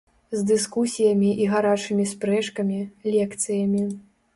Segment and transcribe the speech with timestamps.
[0.37, 3.89] З дыскусіямі і гарачымі спрэчкамі, лекцыямі.